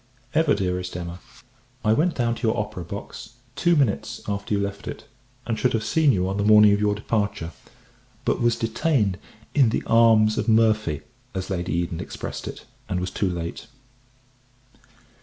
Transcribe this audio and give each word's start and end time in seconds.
EVER 0.33 0.55
DEAREST 0.55 0.97
EMMA, 0.97 1.19
I 1.85 1.93
went 1.93 2.15
down 2.15 2.33
to 2.33 2.47
your 2.47 2.57
Opera 2.57 2.83
box 2.83 3.33
two 3.55 3.75
minutes 3.75 4.23
after 4.27 4.55
you 4.55 4.59
left 4.59 4.87
it; 4.87 5.05
and 5.45 5.59
should 5.59 5.73
have 5.73 5.83
seen 5.83 6.11
you 6.11 6.27
on 6.27 6.37
the 6.37 6.43
morning 6.43 6.73
of 6.73 6.79
your 6.79 6.95
departure 6.95 7.51
but 8.25 8.41
was 8.41 8.55
detained 8.55 9.19
in 9.53 9.69
the 9.69 9.83
arms 9.85 10.39
of 10.39 10.47
Murphy, 10.49 11.01
as 11.35 11.51
Lady 11.51 11.73
Eden 11.73 11.99
expressed 11.99 12.47
it, 12.47 12.65
and 12.89 12.99
was 12.99 13.11
too 13.11 13.29
late. 13.29 13.67